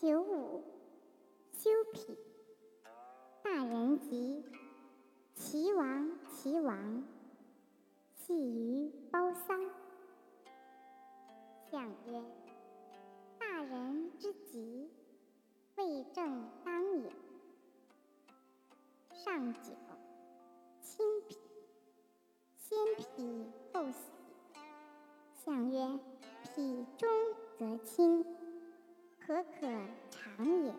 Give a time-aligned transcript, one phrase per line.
[0.00, 0.64] 九五，
[1.52, 2.16] 修脾。
[3.42, 4.42] 大人吉，
[5.34, 7.04] 齐王齐王，
[8.14, 9.60] 系于包桑。
[11.70, 12.24] 相曰：
[13.38, 14.90] 大人之吉，
[15.76, 17.12] 未正当也。
[19.12, 19.72] 上九，
[20.80, 21.36] 清脾。
[22.56, 23.44] 先脾
[23.74, 23.98] 后喜。
[25.34, 25.98] 相曰：
[26.42, 27.06] 脾中
[27.58, 28.24] 则清，
[29.30, 29.66] 可可
[30.10, 30.74] 长也？